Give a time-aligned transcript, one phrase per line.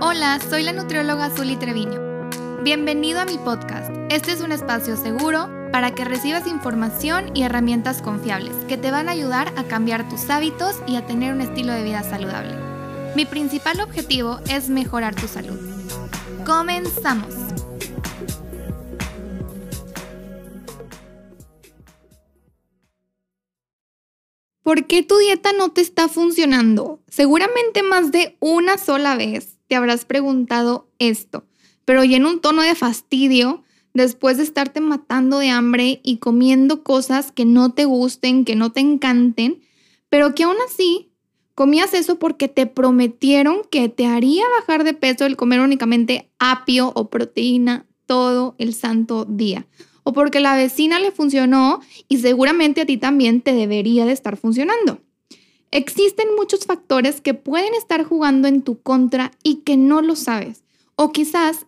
[0.00, 2.28] Hola, soy la nutrióloga Zully Treviño.
[2.62, 3.94] Bienvenido a mi podcast.
[4.10, 9.08] Este es un espacio seguro para que recibas información y herramientas confiables que te van
[9.08, 12.56] a ayudar a cambiar tus hábitos y a tener un estilo de vida saludable.
[13.14, 15.58] Mi principal objetivo es mejorar tu salud.
[16.44, 17.32] Comenzamos.
[24.64, 27.00] ¿Por qué tu dieta no te está funcionando?
[27.06, 31.44] Seguramente más de una sola vez te habrás preguntado esto,
[31.84, 33.62] pero ya en un tono de fastidio,
[33.92, 38.72] después de estarte matando de hambre y comiendo cosas que no te gusten, que no
[38.72, 39.60] te encanten,
[40.08, 41.12] pero que aún así
[41.54, 46.92] comías eso porque te prometieron que te haría bajar de peso el comer únicamente apio
[46.94, 49.66] o proteína todo el santo día
[50.04, 54.36] o porque la vecina le funcionó y seguramente a ti también te debería de estar
[54.36, 55.00] funcionando.
[55.74, 60.62] Existen muchos factores que pueden estar jugando en tu contra y que no lo sabes.
[60.94, 61.66] O quizás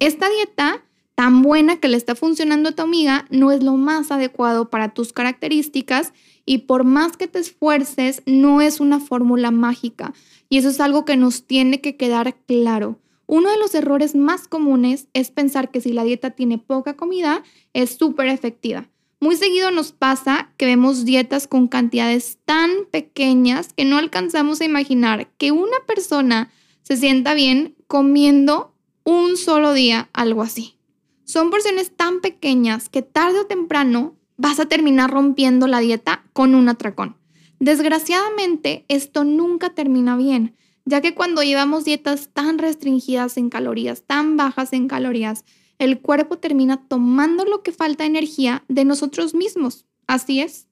[0.00, 0.82] esta dieta
[1.14, 4.92] tan buena que le está funcionando a tu amiga no es lo más adecuado para
[4.92, 6.12] tus características
[6.44, 10.12] y por más que te esfuerces, no es una fórmula mágica.
[10.48, 12.98] Y eso es algo que nos tiene que quedar claro.
[13.26, 17.44] Uno de los errores más comunes es pensar que si la dieta tiene poca comida,
[17.72, 18.88] es súper efectiva.
[19.24, 24.66] Muy seguido nos pasa que vemos dietas con cantidades tan pequeñas que no alcanzamos a
[24.66, 26.50] imaginar que una persona
[26.82, 30.76] se sienta bien comiendo un solo día algo así.
[31.24, 36.54] Son porciones tan pequeñas que tarde o temprano vas a terminar rompiendo la dieta con
[36.54, 37.16] un atracón.
[37.58, 44.36] Desgraciadamente, esto nunca termina bien ya que cuando llevamos dietas tan restringidas en calorías, tan
[44.36, 45.44] bajas en calorías,
[45.78, 49.86] el cuerpo termina tomando lo que falta de energía de nosotros mismos.
[50.06, 50.66] Así es,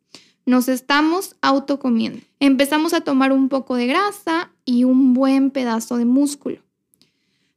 [0.46, 2.20] nos estamos autocomiendo.
[2.40, 6.60] Empezamos a tomar un poco de grasa y un buen pedazo de músculo.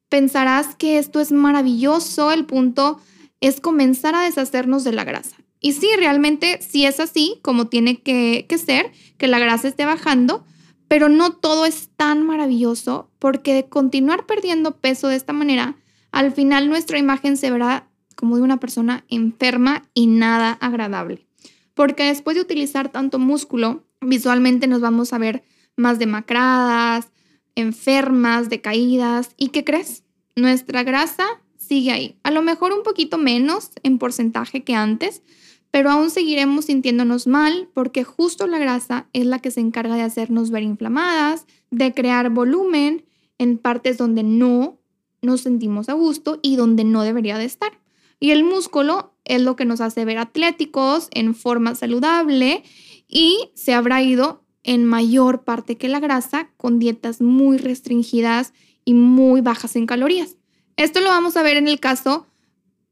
[0.10, 3.00] Pensarás que esto es maravilloso, el punto
[3.42, 5.36] es comenzar a deshacernos de la grasa.
[5.60, 9.86] Y sí, realmente sí es así como tiene que, que ser, que la grasa esté
[9.86, 10.46] bajando,
[10.88, 15.76] pero no todo es tan maravilloso porque de continuar perdiendo peso de esta manera,
[16.16, 21.28] al final nuestra imagen se verá como de una persona enferma y nada agradable.
[21.74, 25.44] Porque después de utilizar tanto músculo, visualmente nos vamos a ver
[25.76, 27.10] más demacradas,
[27.56, 29.32] enfermas, decaídas.
[29.36, 30.06] ¿Y qué crees?
[30.38, 31.26] Nuestra grasa
[31.58, 32.18] sigue ahí.
[32.24, 35.22] A lo mejor un poquito menos en porcentaje que antes,
[35.70, 40.04] pero aún seguiremos sintiéndonos mal porque justo la grasa es la que se encarga de
[40.04, 43.04] hacernos ver inflamadas, de crear volumen
[43.38, 44.80] en partes donde no
[45.26, 47.80] nos sentimos a gusto y donde no debería de estar.
[48.20, 52.64] Y el músculo es lo que nos hace ver atléticos, en forma saludable
[53.08, 58.54] y se habrá ido en mayor parte que la grasa con dietas muy restringidas
[58.84, 60.38] y muy bajas en calorías.
[60.78, 62.26] Esto lo vamos a ver en el caso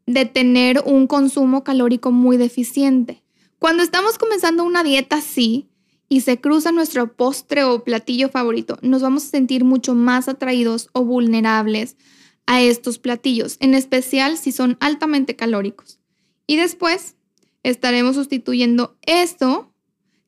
[0.06, 3.24] de tener un consumo calórico muy deficiente.
[3.60, 5.70] Cuando estamos comenzando una dieta así
[6.10, 10.90] y se cruza nuestro postre o platillo favorito, nos vamos a sentir mucho más atraídos
[10.94, 11.96] o vulnerables
[12.46, 16.00] a estos platillos, en especial si son altamente calóricos.
[16.48, 17.16] Y después
[17.64, 19.74] estaremos sustituyendo esto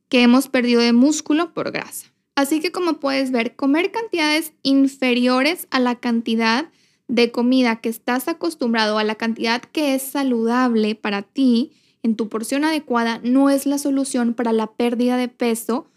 [0.09, 2.07] que hemos perdido de músculo por grasa.
[2.35, 6.69] Así que como puedes ver, comer cantidades inferiores a la cantidad
[7.07, 11.71] de comida que estás acostumbrado a la cantidad que es saludable para ti
[12.05, 15.87] en tu porción adecuada no es la solución para la pérdida de peso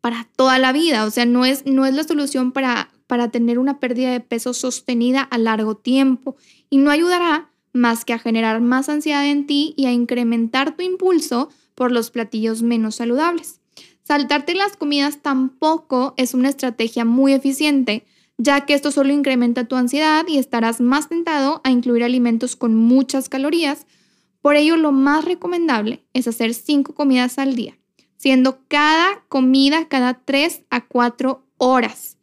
[0.00, 1.04] para toda la vida.
[1.04, 4.54] O sea, no es, no es la solución para, para tener una pérdida de peso
[4.54, 6.36] sostenida a largo tiempo
[6.70, 10.82] y no ayudará más que a generar más ansiedad en ti y a incrementar tu
[10.82, 13.60] impulso por los platillos menos saludables.
[14.02, 18.04] Saltarte las comidas tampoco es una estrategia muy eficiente
[18.38, 22.74] ya que esto solo incrementa tu ansiedad y estarás más tentado a incluir alimentos con
[22.74, 23.86] muchas calorías.
[24.42, 27.78] Por ello, lo más recomendable es hacer cinco comidas al día,
[28.16, 32.15] siendo cada comida cada 3 a 4 horas.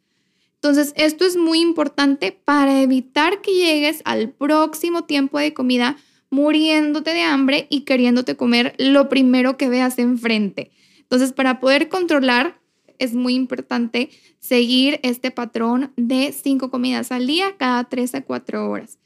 [0.64, 5.98] Entonces, esto es muy importante para evitar que llegues al próximo tiempo de comida
[6.30, 10.70] muriéndote de hambre y queriéndote comer lo primero que veas enfrente.
[11.00, 12.58] Entonces, para poder controlar
[12.98, 14.08] es muy importante
[14.38, 18.98] seguir este patrón de cinco comidas al día cada tres a cuatro horas.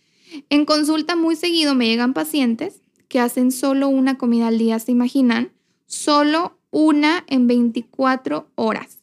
[0.51, 4.93] En consulta muy seguido me llegan pacientes que hacen solo una comida al día, ¿se
[4.93, 5.51] imaginan?
[5.87, 8.98] Solo una en 24 horas,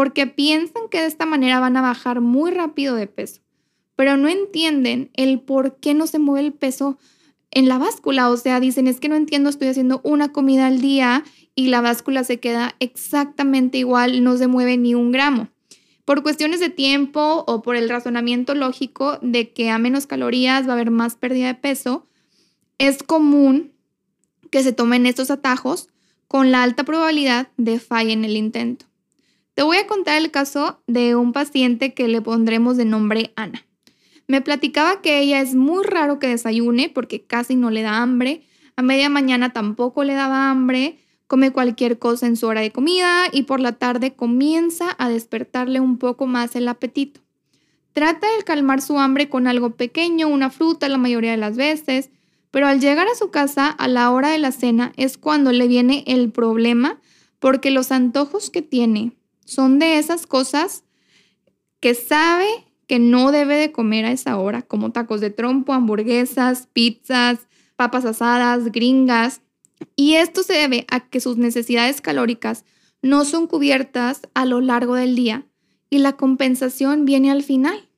[0.00, 3.42] porque piensan que de esta manera van a bajar muy rápido de peso,
[3.96, 6.96] pero no entienden el por qué no se mueve el peso
[7.50, 8.30] en la báscula.
[8.30, 11.22] O sea, dicen, es que no entiendo, estoy haciendo una comida al día
[11.54, 15.50] y la báscula se queda exactamente igual, no se mueve ni un gramo.
[16.06, 20.70] Por cuestiones de tiempo o por el razonamiento lógico de que a menos calorías va
[20.70, 22.06] a haber más pérdida de peso,
[22.78, 23.72] es común
[24.50, 25.90] que se tomen estos atajos
[26.26, 28.89] con la alta probabilidad de falla en el intento.
[29.54, 33.66] Te voy a contar el caso de un paciente que le pondremos de nombre Ana.
[34.26, 38.42] Me platicaba que ella es muy raro que desayune porque casi no le da hambre,
[38.76, 43.24] a media mañana tampoco le daba hambre, come cualquier cosa en su hora de comida
[43.32, 47.20] y por la tarde comienza a despertarle un poco más el apetito.
[47.92, 52.10] Trata de calmar su hambre con algo pequeño, una fruta la mayoría de las veces,
[52.52, 55.66] pero al llegar a su casa a la hora de la cena es cuando le
[55.66, 57.00] viene el problema
[57.40, 59.12] porque los antojos que tiene
[59.50, 60.84] son de esas cosas
[61.80, 62.46] que sabe
[62.86, 67.38] que no debe de comer a esa hora, como tacos de trompo, hamburguesas, pizzas,
[67.76, 69.42] papas asadas, gringas.
[69.96, 72.64] Y esto se debe a que sus necesidades calóricas
[73.02, 75.46] no son cubiertas a lo largo del día
[75.88, 77.88] y la compensación viene al final.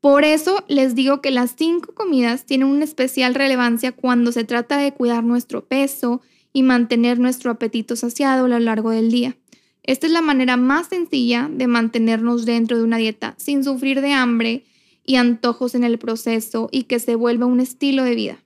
[0.00, 4.78] Por eso les digo que las cinco comidas tienen una especial relevancia cuando se trata
[4.78, 6.20] de cuidar nuestro peso
[6.52, 9.36] y mantener nuestro apetito saciado a lo largo del día.
[9.82, 14.12] Esta es la manera más sencilla de mantenernos dentro de una dieta sin sufrir de
[14.12, 14.64] hambre
[15.04, 18.44] y antojos en el proceso y que se vuelva un estilo de vida.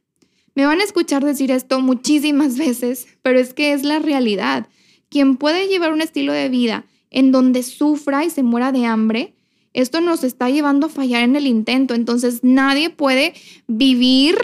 [0.55, 4.69] Me van a escuchar decir esto muchísimas veces, pero es que es la realidad.
[5.09, 9.35] Quien puede llevar un estilo de vida en donde sufra y se muera de hambre,
[9.75, 11.95] esto nos está llevando a fallar en el intento.
[11.95, 13.35] Entonces nadie puede
[13.67, 14.37] vivir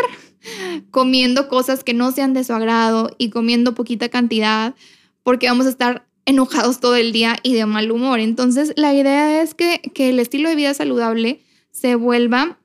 [0.90, 4.74] comiendo cosas que no sean de su agrado y comiendo poquita cantidad
[5.22, 8.20] porque vamos a estar enojados todo el día y de mal humor.
[8.20, 11.40] Entonces la idea es que, que el estilo de vida saludable
[11.70, 12.58] se vuelva,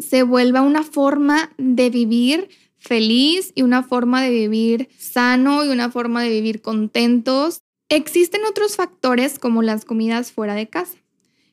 [0.00, 2.48] se vuelva una forma de vivir
[2.78, 7.60] feliz y una forma de vivir sano y una forma de vivir contentos.
[7.90, 10.96] Existen otros factores como las comidas fuera de casa.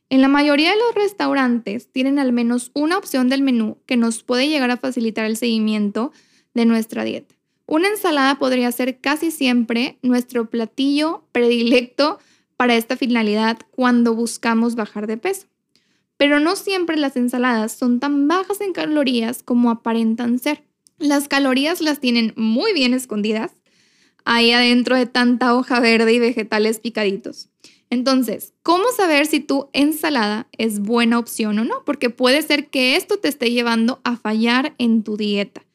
[0.10, 4.24] En la mayoría de los restaurantes tienen al menos una opción del menú que nos
[4.24, 6.14] puede llegar a facilitar el seguimiento
[6.54, 7.37] de nuestra dieta.
[7.68, 12.18] Una ensalada podría ser casi siempre nuestro platillo predilecto
[12.56, 15.48] para esta finalidad cuando buscamos bajar de peso.
[16.16, 20.64] Pero no siempre las ensaladas son tan bajas en calorías como aparentan ser.
[20.98, 23.52] Las calorías las tienen muy bien escondidas
[24.24, 27.50] ahí adentro de tanta hoja verde y vegetales picaditos.
[27.90, 31.84] Entonces, ¿cómo saber si tu ensalada es buena opción o no?
[31.86, 35.67] Porque puede ser que esto te esté llevando a fallar en tu dieta.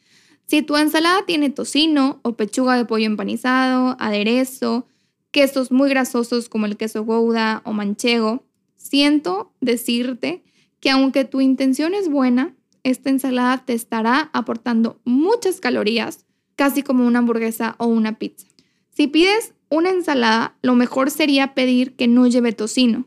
[0.47, 4.87] Si tu ensalada tiene tocino o pechuga de pollo empanizado, aderezo,
[5.31, 8.45] quesos muy grasosos como el queso gouda o manchego,
[8.77, 10.43] siento decirte
[10.81, 17.07] que aunque tu intención es buena, esta ensalada te estará aportando muchas calorías, casi como
[17.07, 18.47] una hamburguesa o una pizza.
[18.91, 23.07] Si pides una ensalada, lo mejor sería pedir que no lleve tocino,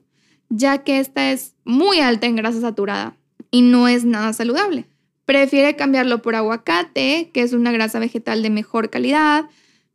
[0.49, 3.17] ya que esta es muy alta en grasa saturada
[3.51, 4.87] y no es nada saludable.
[5.25, 9.45] Prefiere cambiarlo por aguacate, que es una grasa vegetal de mejor calidad.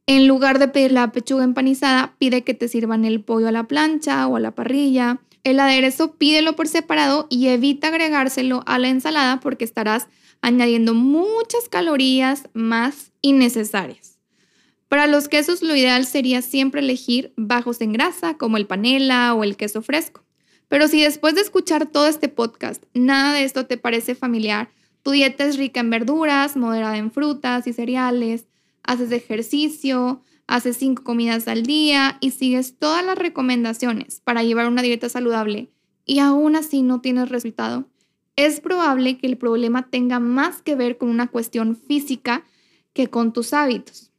[0.06, 3.64] En lugar de pedir la pechuga empanizada, pide que te sirvan el pollo a la
[3.64, 5.20] plancha o a la parrilla.
[5.44, 10.08] El aderezo pídelo por separado y evita agregárselo a la ensalada porque estarás
[10.42, 14.18] añadiendo muchas calorías más innecesarias.
[14.88, 19.44] Para los quesos lo ideal sería siempre elegir bajos en grasa como el panela o
[19.44, 20.24] el queso fresco.
[20.66, 24.70] Pero si después de escuchar todo este podcast nada de esto te parece familiar,
[25.02, 28.46] tu dieta es rica en verduras, moderada en frutas y cereales,
[28.82, 34.82] haces ejercicio, haces cinco comidas al día y sigues todas las recomendaciones para llevar una
[34.82, 35.70] dieta saludable
[36.04, 37.88] y aún así no tienes resultado,
[38.34, 42.44] es probable que el problema tenga más que ver con una cuestión física
[42.92, 44.10] que con tus hábitos.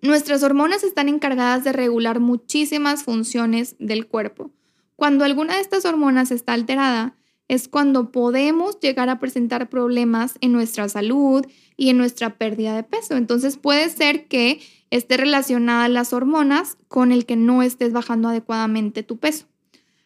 [0.00, 4.52] Nuestras hormonas están encargadas de regular muchísimas funciones del cuerpo.
[4.96, 7.16] Cuando alguna de estas hormonas está alterada,
[7.48, 11.46] es cuando podemos llegar a presentar problemas en nuestra salud
[11.76, 13.16] y en nuestra pérdida de peso.
[13.16, 14.60] Entonces puede ser que
[14.90, 19.46] esté relacionada las hormonas con el que no estés bajando adecuadamente tu peso.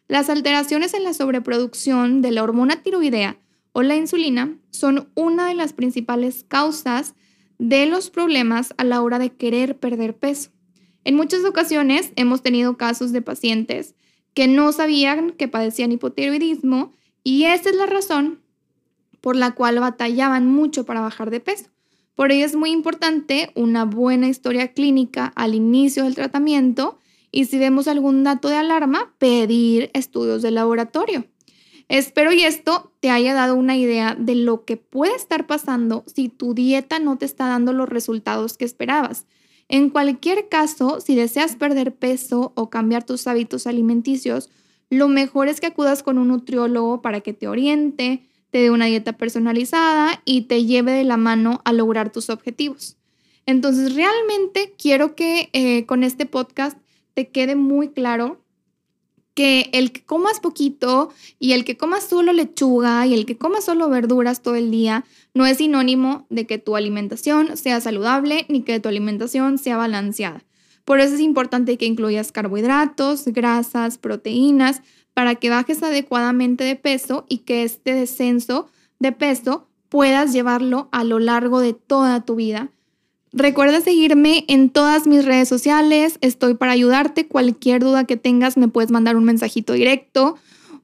[0.07, 3.39] Las alteraciones en la sobreproducción de la hormona tiroidea
[3.71, 7.13] o la insulina son una de las principales causas
[7.59, 10.49] de los problemas a la hora de querer perder peso.
[11.03, 13.95] En muchas ocasiones hemos tenido casos de pacientes
[14.33, 18.41] que no sabían que padecían hipotiroidismo y esa es la razón
[19.21, 21.69] por la cual batallaban mucho para bajar de peso.
[22.15, 26.99] Por ello es muy importante una buena historia clínica al inicio del tratamiento
[27.31, 31.25] y si vemos algún dato de alarma, pedir estudios de laboratorio.
[31.87, 36.29] Espero y esto te haya dado una idea de lo que puede estar pasando si
[36.29, 39.25] tu dieta no te está dando los resultados que esperabas.
[39.69, 44.49] En cualquier caso, si deseas perder peso o cambiar tus hábitos alimenticios,
[44.89, 48.85] lo mejor es que acudas con un nutriólogo para que te oriente, te dé una
[48.85, 52.97] dieta personalizada y te lleve de la mano a lograr tus objetivos.
[53.45, 56.77] Entonces, realmente quiero que eh, con este podcast
[57.13, 58.43] te quede muy claro
[59.33, 63.65] que el que comas poquito y el que comas solo lechuga y el que comas
[63.65, 68.63] solo verduras todo el día no es sinónimo de que tu alimentación sea saludable ni
[68.63, 70.43] que tu alimentación sea balanceada.
[70.89, 74.81] Por eso es importante que incluyas carbohidratos, grasas, proteínas,
[75.13, 78.65] para que bajes adecuadamente de peso y que este descenso
[78.97, 82.71] de peso puedas llevarlo a lo largo de toda tu vida.
[83.31, 87.27] Recuerda seguirme en todas mis redes sociales, estoy para ayudarte.
[87.27, 90.37] Cualquier duda que tengas me puedes mandar un mensajito directo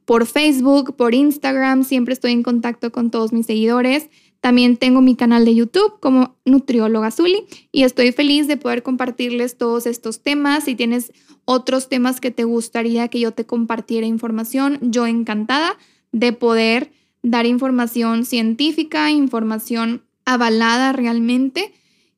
[0.06, 4.12] por Facebook, por Instagram, siempre estoy en contacto con todos mis seguidores.
[4.46, 9.58] También tengo mi canal de YouTube como Nutrióloga Zuli y estoy feliz de poder compartirles
[9.58, 10.66] todos estos temas.
[10.66, 11.12] Si tienes
[11.46, 15.80] otros temas que te gustaría que yo te compartiera información, yo encantada
[16.12, 16.92] de poder
[17.24, 21.74] dar información científica, información avalada realmente.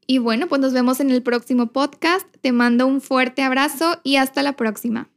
[0.06, 2.28] Y bueno, pues nos vemos en el próximo podcast.
[2.42, 5.08] Te mando un fuerte abrazo y hasta la próxima.